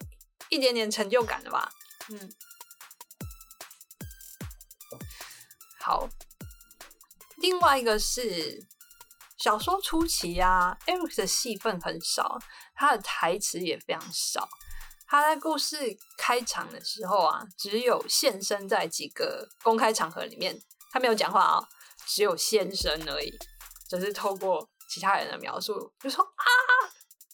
[0.49, 1.73] 一点点成就感的吧。
[2.09, 2.33] 嗯，
[5.81, 6.09] 好。
[7.39, 8.65] 另外一个是
[9.39, 12.39] 小说初期啊，Eric 的戏份很少，
[12.77, 14.49] 他的台词也非常少。
[15.17, 15.77] 他在故事
[16.19, 20.61] 开场的时候啊，只有现身在几个公开场合里面，
[20.93, 21.69] 他没有讲话啊。
[22.07, 23.37] 只有现身而已，
[23.89, 26.47] 只是透过其他人的描述，就说啊，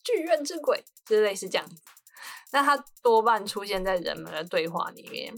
[0.02, 1.76] 剧院之鬼，就是类似这样子。
[2.52, 5.34] 那他多半出现在人们的对话里面。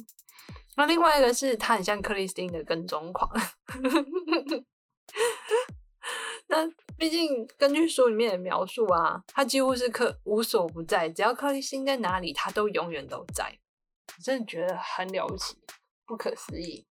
[0.76, 3.28] 那另外一个是他很像克里斯汀的跟踪狂。
[6.46, 13.58] 那毕竟根据书里面的描述啊，他几乎是克无所不在，只要克里斯汀在哪里，他都永远都在。
[14.16, 15.56] 我真的觉得很了不起，
[16.06, 16.86] 不可思议。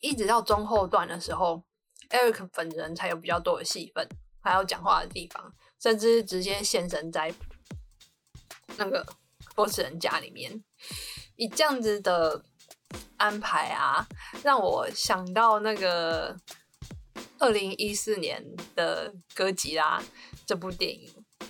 [0.00, 1.64] 一直到中后段的时候
[2.10, 4.08] ，Eric 本人才有比较多的戏份，
[4.40, 7.34] 还有讲话的地方，甚至直接现身在
[8.76, 9.04] 那个
[9.54, 10.62] 波士人家里面。
[11.34, 12.42] 以这样子的
[13.16, 14.06] 安排啊，
[14.42, 16.34] 让我想到那个
[17.38, 18.44] 二零一四年
[18.74, 20.00] 的《哥吉拉》
[20.46, 21.08] 这部电影。《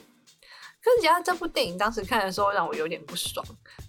[0.89, 3.45] 哥吉拉》这部电影当时看的时候，让我有点不爽。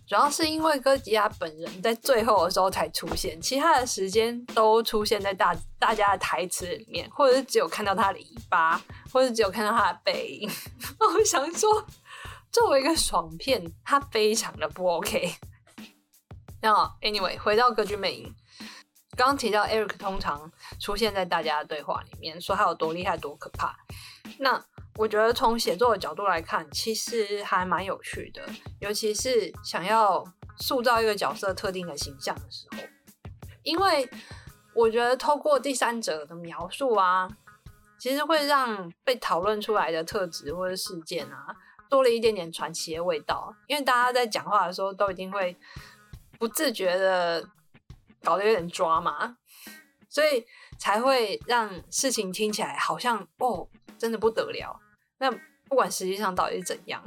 [0.07, 8.81] 主要是因为哥吉拉本人在最后的时候才出现，其他的时间都出现在大大家的台词里面，或者是只有看到他的尾巴，
[9.11, 10.49] 或者只有看到他的背影。
[10.97, 11.85] 我想说，
[12.51, 15.35] 作为一个爽片，它非常的不 OK。
[16.61, 18.33] 那 Anyway，回到《歌剧魅影》，
[19.17, 20.49] 刚刚提到 Eric 通常
[20.79, 23.75] 出现在大家的对话里面，说他有多厉害、多可怕。
[24.37, 24.63] 那
[24.95, 28.43] 我觉得从写作的角度来看，其实还蛮有趣的，
[28.79, 30.23] 尤其是想要
[30.59, 32.77] 塑造一个角色特定的形象的时候，
[33.63, 34.07] 因为
[34.75, 37.27] 我觉得透过第三者的描述啊，
[37.97, 41.47] 其实会让被讨论出来的特质或者事件啊，
[41.89, 43.51] 多了一点点传奇的味道。
[43.65, 45.57] 因为大家在讲话的时候，都一定会
[46.37, 47.43] 不自觉的
[48.23, 49.37] 搞得有点抓嘛，
[50.09, 50.45] 所以
[50.77, 54.79] 才会让事情听起来好像哦，真的不得了。
[55.19, 55.31] 那
[55.67, 57.03] 不管实际上到底是怎样。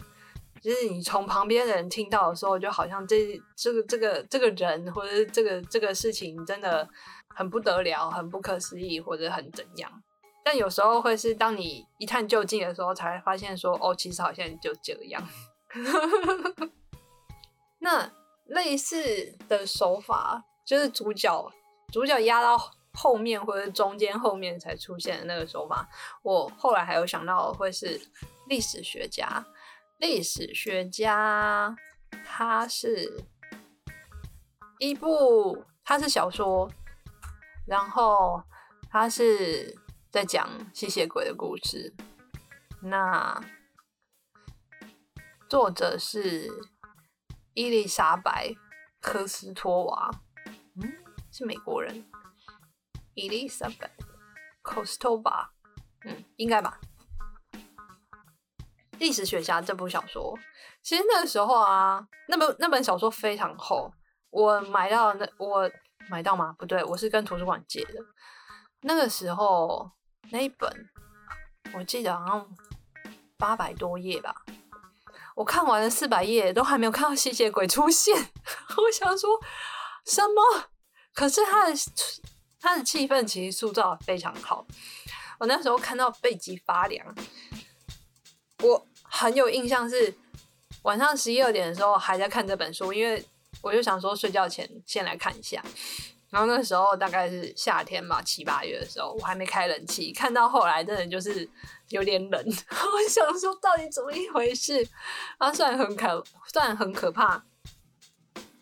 [0.63, 6.87] 就是你从旁边的人听到的时候，就好像这这个这个这个人或者这个这个事情真的
[7.35, 9.91] 很不得了，很不可思议，或者很怎样。
[10.45, 15.27] 但有时候会是当你一探究竟的时候，才发现说，哦，其实好像就这样。
[17.81, 18.13] 那
[18.45, 21.53] 类似的手法，就是主角
[21.93, 22.57] 主角压到
[22.93, 25.89] 后面或者中间后面才出现的那个手法。
[26.23, 28.01] 我后来还有想到会是
[28.47, 29.45] 历史学家。
[29.99, 31.77] 历史学家，
[32.25, 33.25] 他是
[34.79, 36.71] 一部，他是小说，
[37.67, 38.41] 然后
[38.89, 39.77] 他是
[40.09, 41.93] 在讲吸血鬼的故事。
[42.81, 43.43] 那
[45.49, 46.49] 作者是
[47.55, 48.49] 伊丽莎白·
[49.01, 50.11] 科斯托娃，
[51.31, 52.05] 是美国人。
[53.15, 53.91] 伊丽莎白·
[54.63, 55.51] 科斯托娃，
[56.05, 56.81] 嗯，应该吧。
[58.99, 60.39] 历史学家这部小说，
[60.83, 63.93] 其实那个时候啊，那本那本小说非常厚，
[64.31, 65.71] 我买到那我
[66.09, 66.55] 买到吗？
[66.59, 67.95] 不对，我是跟图书馆借的。
[68.83, 69.91] 那个时候
[70.31, 70.89] 那一本，
[71.75, 72.49] 我记得好像
[73.37, 74.35] 八百多页吧。
[75.35, 78.15] 我看完了四百页，都还没有看到吸血鬼出现。
[78.77, 79.41] 我想说
[80.05, 80.70] 什么？
[81.15, 81.75] 可是他的
[82.61, 84.67] 他的气氛其实塑造非常好。
[85.39, 87.15] 我那时候看到背脊发凉。
[88.63, 90.15] 我很有印象是
[90.83, 93.25] 晚上十一二点的时候还在看这本书，因为
[93.63, 95.65] 我就想说睡觉前先来看一下。
[96.29, 101.49] 然后那时候大概是夏天嘛，七八月的时候，我还没开冷气，看到后来真的就是
[101.89, 102.41] 有点冷。
[102.47, 104.87] 我想说到底怎么一回事？
[105.39, 107.43] 啊，虽然很可，虽然很可怕，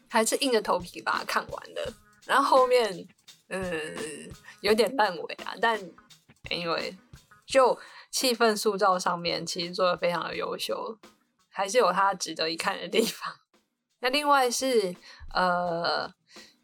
[0.08, 1.92] 还是硬着头皮把它看完了。
[2.28, 3.08] 然后后面
[3.48, 5.80] 嗯有点烂尾啊，但
[6.50, 6.96] 因为
[7.44, 7.76] 就。
[8.10, 10.98] 气氛塑造上面其实做的非常的优秀，
[11.50, 13.30] 还是有它值得一看的地方。
[14.00, 14.96] 那另外是
[15.34, 16.10] 呃，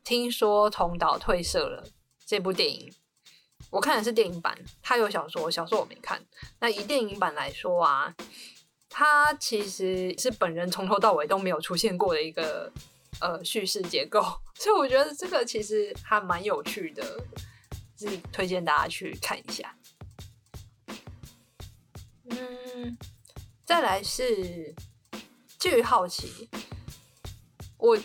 [0.03, 1.87] 听说同岛退社了
[2.25, 2.91] 这部电影，
[3.71, 6.25] 我看的是电影版，它有小说，小说我没看。
[6.61, 8.15] 那以电影版来说啊，
[8.89, 12.73] 它其实是本人从头到尾都没有出现过的一个
[13.21, 14.21] 呃叙事结构，
[14.55, 17.03] 所以我觉得这个其实还蛮有趣的，
[17.99, 19.75] 是推荐大家去看一下。
[22.31, 22.97] 嗯，
[23.65, 24.75] 再来是
[25.59, 26.49] 基于好奇，
[27.79, 27.97] 我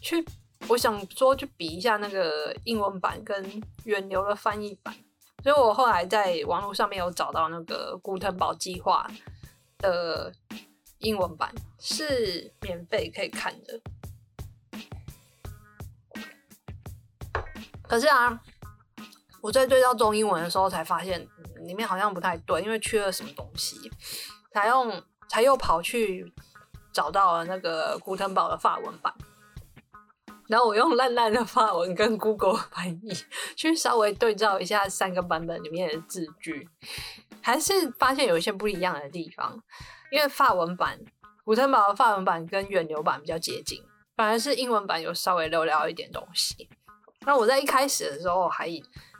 [0.00, 0.24] 去
[0.68, 4.94] 我想说去比一下那个英文版跟远流的翻译版，
[5.42, 9.08] 所以我后来在网络上面有找到那个古腾堡计划
[9.78, 10.32] 的
[10.98, 13.80] 英文版是免费可以看的，
[17.90, 18.40] 可是啊，
[19.42, 21.28] 我在对照中英文的时候才发现。
[21.66, 23.76] 里面好像不太对，因为缺了什么东西，
[24.50, 26.32] 才用才又跑去
[26.90, 29.12] 找到了那个古腾堡的法文版，
[30.48, 33.12] 然后我用烂烂的法文跟 Google 翻译
[33.56, 36.66] 去稍微对照一下三个版本里面的字句，
[37.42, 39.62] 还是发现有一些不一样的地方。
[40.10, 40.98] 因为法文版
[41.44, 43.84] 古腾堡的法文版跟远流版比较接近，
[44.16, 46.70] 反而是英文版有稍微漏掉一点东西。
[47.26, 48.68] 那我在一开始的时候还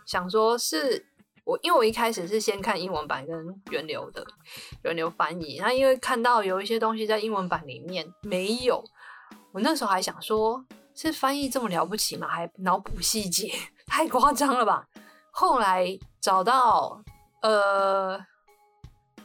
[0.06, 1.06] 想说是。
[1.42, 4.24] 我因为我一开始是先看英文版跟原流的
[4.84, 8.84] 原流翻译，那因为看到有一些东西在英文版里面没有，
[9.50, 10.64] 我那时候还想说，
[10.94, 12.28] 是翻译这么了不起吗？
[12.28, 13.52] 还脑补细节，
[13.86, 14.86] 太夸张了吧？
[15.32, 17.02] 后来找到
[17.42, 18.16] 呃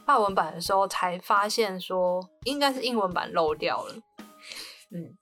[0.04, 3.94] 法文版的时候，才发现说应该是英文版漏掉了，
[4.90, 5.16] 嗯。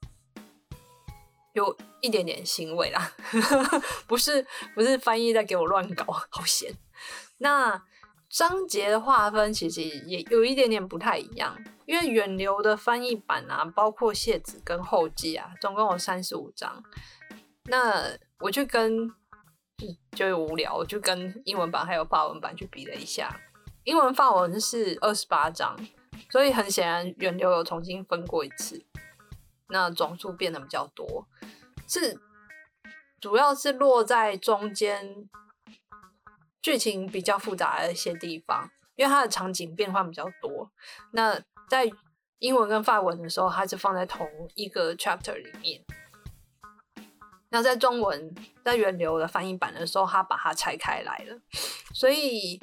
[1.52, 3.10] 有一点点欣慰啦，
[4.06, 6.70] 不是不是翻译在给我乱搞，好闲。
[7.38, 7.82] 那
[8.28, 16.84] 章节的划分其实也有一点点不太一样，因为远流的翻译版啊，包括谢子跟后记啊，总共有三十五章。
[17.64, 18.06] 那
[18.40, 19.08] 我就跟
[20.12, 23.34] 就就无聊，我就跟英文版还有法文版去比了一下，
[23.84, 25.74] 英文法文是二十八章，
[26.28, 28.84] 所以很显然远流有重新分过一次。
[29.68, 31.26] 那总数变得比较多，
[31.86, 32.18] 是
[33.20, 35.28] 主要是落在中间，
[36.60, 40.70] 剧情比较复杂的一些地方，因为它的场景变化比较多。
[41.12, 41.90] 那在
[42.38, 45.82] 英文跟法文的时候，它是放在同一个 chapter 里面。
[47.50, 51.40] 那在中文在源流的翻译版的时候，他把它拆开来了，
[51.94, 52.60] 所以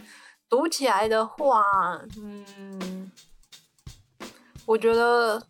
[0.49, 1.63] 读起来的话，
[2.17, 3.09] 嗯，
[4.65, 5.41] 我觉得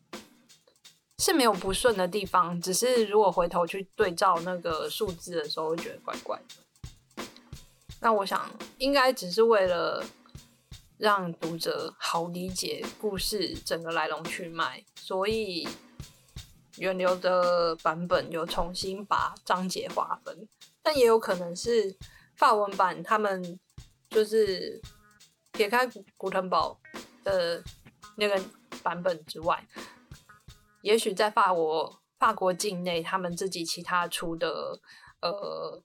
[1.21, 7.23] 是没有不顺的地方，只是如果回头去对照那个数字的时候，会觉得怪怪的。
[8.01, 8.49] 那我想
[8.79, 10.03] 应该只是为了
[10.97, 15.67] 让读者好理解故事整个来龙去脉，所以。
[16.77, 20.47] 源流的版本有重新把章节划分，
[20.81, 21.93] 但也有可能是
[22.37, 23.59] 法文版他们
[24.09, 24.81] 就是
[25.51, 26.79] 撇开古古腾堡
[27.25, 27.61] 的
[28.15, 28.41] 那个
[28.81, 29.67] 版本之外，
[30.81, 34.79] 也许在法国法国境内他们自己其他出的
[35.21, 35.83] 呃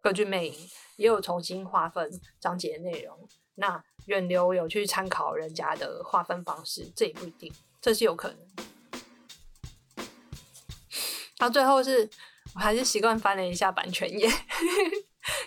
[0.00, 3.28] 歌剧魅影也有重新划分章节内容。
[3.56, 8.38] 那远流有去参考人家的划分方式，这也不一定，这是有可能。
[11.36, 12.08] 到最后是，
[12.54, 14.28] 我还是习惯翻了一下版权页，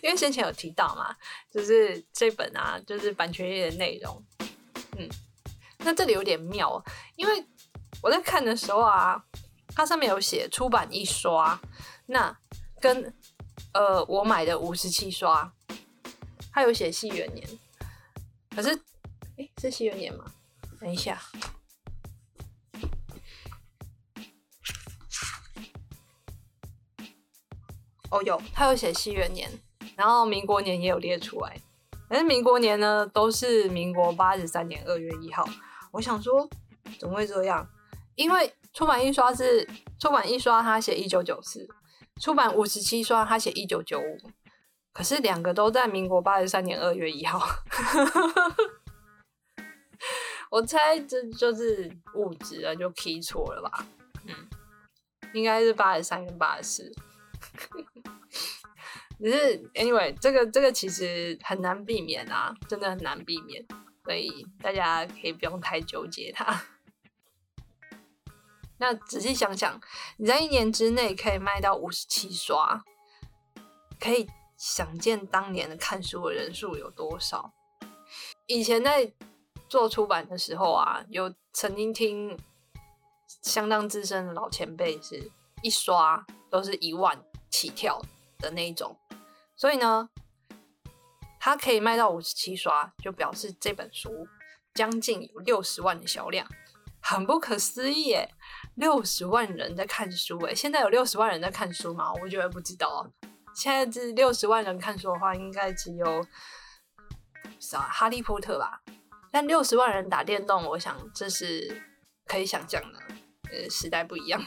[0.02, 1.16] 因为先前有提到嘛，
[1.52, 4.24] 就是这本啊，就是版权页的内容。
[4.98, 5.10] 嗯，
[5.80, 6.84] 那这里有点妙，
[7.16, 7.46] 因为
[8.02, 9.24] 我在看的时候啊，
[9.76, 11.60] 它上面有写出版一刷，
[12.08, 12.36] 那
[12.80, 13.14] 跟
[13.74, 15.52] 呃我买的五十七刷，
[16.52, 17.48] 它有写西元年，
[18.56, 18.70] 可是，
[19.38, 20.26] 哎，是西元年吗？
[20.80, 21.22] 等一下。
[28.10, 29.50] 哦，有，他有写西元年，
[29.96, 31.56] 然后民国年也有列出来，
[32.10, 35.48] 但是民国年呢都是民国八十三年二月一号。
[35.92, 36.50] 我想说，
[37.00, 37.66] 怎么会这样？
[38.16, 39.68] 因为出版印刷是
[40.00, 41.66] 出版印刷，他写一九九四；
[42.22, 44.18] 出版五十七刷，他写一九九五。
[44.94, 47.42] 可是两个都在民国八十三年二月一号。
[50.52, 53.86] 我猜这就是误植了，就 key 错了吧？
[54.28, 54.36] 嗯，
[55.34, 56.92] 应该是八十三跟八十四。
[59.18, 63.64] 只是，anyway，这个这个其实很难避免啊，真的很难避免，
[64.04, 66.62] 所以大家可以不用太纠结它。
[68.82, 69.80] 那仔细想想，
[70.18, 72.84] 你在一年之内可以卖到五十七刷，
[74.00, 74.28] 可以
[74.58, 77.54] 想见当年的看书的人数有多少。
[78.48, 79.14] 以前在
[79.70, 82.36] 做出版的时候啊，有曾经听
[83.44, 87.24] 相当资深的老前辈是一刷都是一万。
[87.54, 88.02] 起跳
[88.40, 88.98] 的那一种，
[89.58, 90.10] 所以呢，
[91.38, 94.26] 它可以卖到五十七刷，就表示这本书
[94.74, 96.48] 将近有六十万的销量，
[97.02, 98.34] 很不可思议耶！
[98.76, 102.12] 六十万人在看书诶，现在有六十万人在看书吗？
[102.22, 103.06] 我觉得不知道。
[103.54, 106.26] 现在这六十万人看书的话，应该只有
[107.60, 108.82] 啥哈利波特吧？
[109.32, 111.82] 但六十万人打电动，我想这是
[112.26, 113.00] 可以想象的。
[113.52, 114.42] 呃，时代不一样。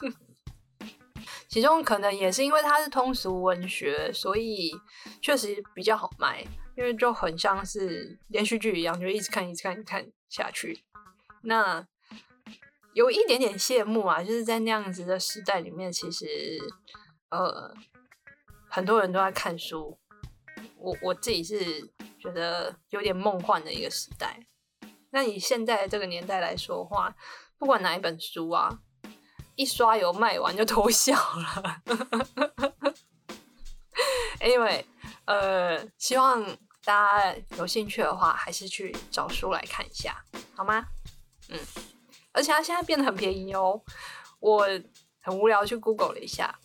[1.48, 4.70] 其中可能也是因为它是通俗文学，所以
[5.20, 6.42] 确实比较好卖，
[6.76, 10.84] 因为就很像是连续剧一样，就一直看、一直看、看下去。
[11.42, 11.86] 那
[12.94, 16.58] 有一点点羡慕啊，就是在那样子的时代里面，其实
[17.30, 17.74] 呃
[18.68, 19.98] 很多人都在看书，
[20.76, 24.46] 我我自己是觉得有点梦幻的一个时代。
[25.10, 27.14] 那以现在这个年代来说话，
[27.58, 28.80] 不管哪一本书啊。
[29.56, 31.82] 一刷油卖完就偷笑了。
[34.40, 34.82] Anyway，
[35.26, 36.42] 呃，希望
[36.82, 40.24] 大家有兴趣的话，还是去找书来看一下，
[40.56, 40.86] 好吗？
[41.50, 41.58] 嗯，
[42.32, 43.80] 而且它现在变得很便宜哦。
[44.38, 44.66] 我
[45.20, 46.58] 很无聊去 Google 了一下，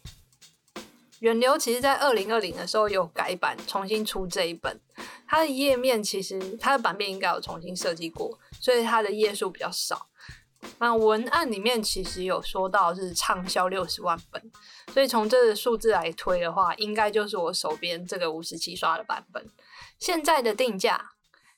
[1.20, 4.80] 远流其实在二零二零的时候有改版，重新出这一本。
[5.28, 10.08] 它的页面其实它的版面应该有重新设计过，所以它的页数比较少。
[10.80, 14.52] 那文案里面其实有说到是畅销六十万本，
[14.94, 19.46] 所以从这个数字来推的话，应该就是我手边这个五十七刷的版本。
[20.00, 21.12] 现在的定价，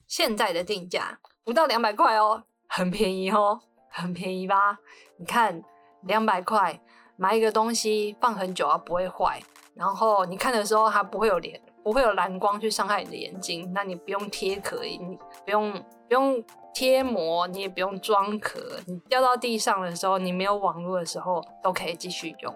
[0.08, 3.62] 现在的定价不到两百块哦，很便宜哦，
[3.98, 4.78] 很便宜吧？
[5.18, 5.64] 你看
[6.04, 6.80] 两百块
[7.16, 9.40] 买一个东西放很久啊不会坏，
[9.74, 16.44] 然后你看的时候它不会有连不会有蓝光去伤害你的眼睛，那你不用贴壳，你不用不用。
[16.74, 22.54] 贴膜你也不用装壳，你掉到地上的时候，你没有网络的时候都可以继续用。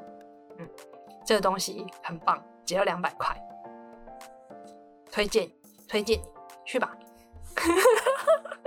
[0.59, 0.69] 嗯，
[1.25, 3.35] 这个东西很棒，只要两百块，
[5.11, 5.49] 推荐
[5.89, 6.21] 推荐
[6.67, 6.95] 去吧。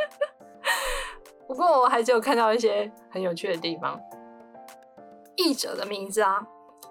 [1.47, 4.01] 不过我还是有看到一些很有趣的地方。
[5.37, 6.47] 译者的名字啊，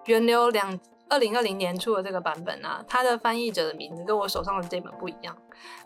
[0.06, 0.80] 源流两
[1.10, 5.36] 二零二零年出的这个版本啊，它的翻译者的名字跟我手上的这本不一样，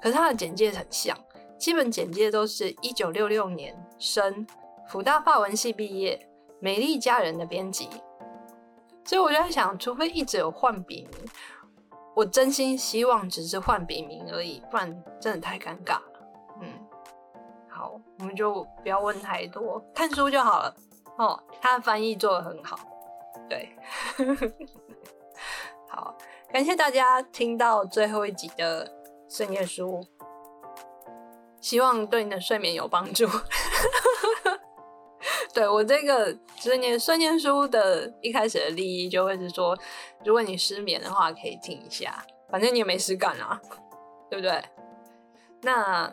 [0.01, 1.18] 可是它的简介很像。
[1.57, 4.45] 基本简介都是一九六六年生，
[4.88, 7.89] 福大法文系毕业，美丽佳人的编辑。
[9.03, 11.26] 所以我就在想，除非一直有换笔名，
[12.15, 16.30] 我真心希望只是换笔名而已，不然真的太尴尬了。
[16.61, 16.68] 嗯，
[17.78, 20.75] 好，我们就不要问太多，看书就好了。
[21.19, 22.75] 哦，他的翻译做的很好，
[23.47, 23.69] 对，
[25.88, 26.17] 好，
[26.51, 28.91] 感谢大家听到最后一集的
[29.30, 30.03] 深夜书，
[31.61, 33.28] 希望对你的睡眠有帮助。
[35.53, 39.78] 对我这个深夜深夜书的一开始的利益，就会是说，
[40.25, 43.61] 如果你失眠的话，可以听一下，反正你也没事干啊，
[44.32, 44.63] 对不对？
[45.61, 46.11] 那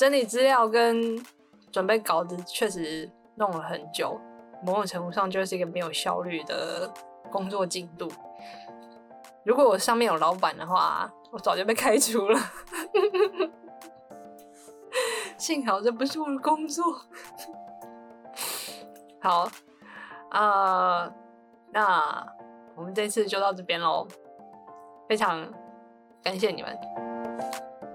[0.00, 1.22] 整理资料跟
[1.70, 4.18] 准备稿子确实弄了很久。
[4.64, 6.90] 某种程度上就是一个没有效率的
[7.30, 8.10] 工作进度。
[9.44, 12.40] 如果我上面有老板的话，我早就被开除了。
[15.36, 16.82] 幸好这不是我的工作。
[19.20, 19.50] 好，
[20.30, 21.12] 啊，
[21.72, 22.26] 那
[22.74, 24.08] 我们这次就到这边喽。
[25.06, 25.46] 非常
[26.22, 26.74] 感谢你们，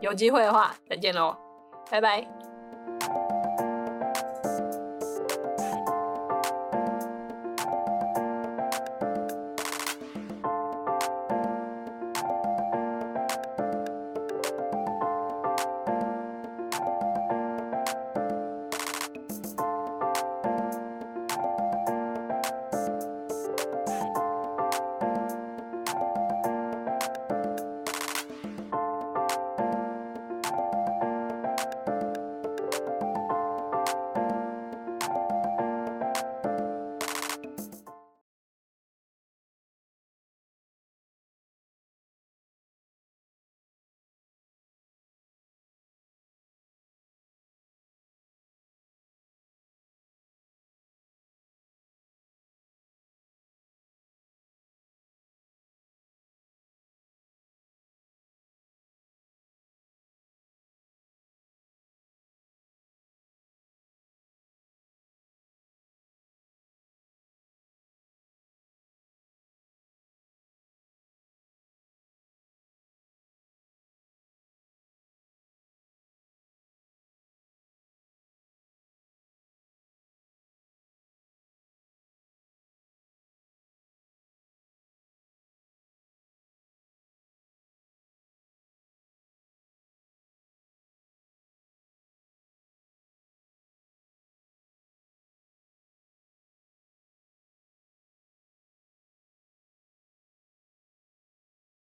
[0.01, 1.35] 有机会的话再见喽，
[1.89, 2.34] 拜拜。